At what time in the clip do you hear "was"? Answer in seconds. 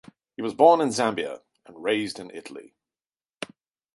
0.41-0.55